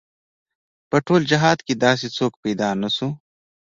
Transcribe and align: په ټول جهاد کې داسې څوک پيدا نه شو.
په 0.89 0.97
ټول 1.05 1.21
جهاد 1.31 1.59
کې 1.65 1.73
داسې 1.85 2.07
څوک 2.17 2.33
پيدا 2.43 2.69
نه 2.81 2.89
شو. 2.95 3.09